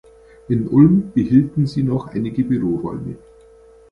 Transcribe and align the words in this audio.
In 0.49 0.67
Ulm 0.67 1.11
behielten 1.13 1.67
sie 1.67 1.83
noch 1.83 2.07
einige 2.07 2.43
Büroräume. 2.43 3.17